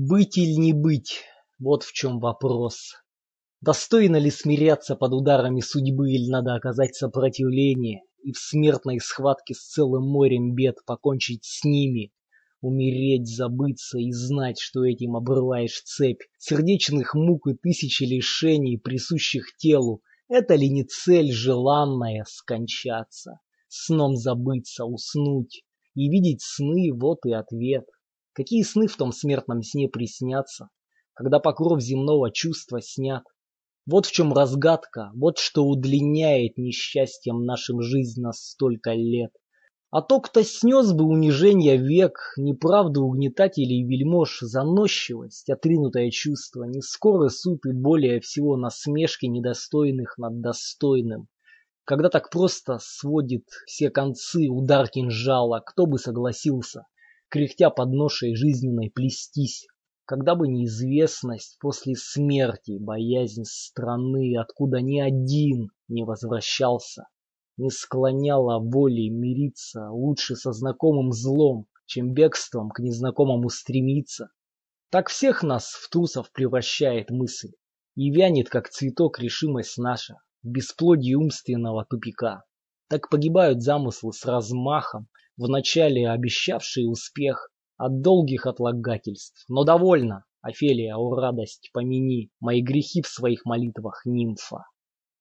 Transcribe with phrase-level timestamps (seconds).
[0.00, 1.24] Быть или не быть–
[1.58, 2.92] вот в чем вопрос.
[3.60, 9.66] Достойно ли смиряться под ударами судьбы или надо оказать сопротивление и в смертной схватке с
[9.72, 12.12] целым морем бед покончить с ними,
[12.60, 20.02] умереть, забыться и знать, что этим обрываешь цепь сердечных мук и тысячи лишений, присущих телу,
[20.28, 25.64] это ли не цель желанная скончаться, сном забыться, уснуть
[25.96, 27.86] и видеть сны, вот и ответ.
[28.32, 30.68] Какие сны в том смертном сне приснятся,
[31.14, 33.24] когда покров земного чувства снят?
[33.86, 39.32] Вот в чем разгадка, вот что удлиняет несчастьем нашим жизнь на столько лет.
[39.90, 46.82] А то, кто снес бы унижение век, неправду угнетателей и вельмож, заносчивость, отринутое чувство, не
[46.82, 51.28] скорый суд и более всего насмешки недостойных над достойным.
[51.84, 56.84] Когда так просто сводит все концы удар кинжала, кто бы согласился?
[57.28, 59.66] Кряхтя под ношей жизненной плестись.
[60.04, 67.08] Когда бы неизвестность после смерти, боязнь страны, откуда ни один не возвращался,
[67.58, 74.30] не склоняла воли мириться лучше со знакомым злом, чем бегством к незнакомому стремиться.
[74.90, 77.50] Так всех нас в трусов превращает мысль,
[77.94, 82.44] и вянет, как цветок, решимость наша в бесплодии умственного тупика.
[82.88, 89.44] Так погибают замыслы с размахом, вначале обещавшие успех от долгих отлагательств.
[89.48, 94.64] Но довольно, Офелия, о радость помяни, мои грехи в своих молитвах, нимфа.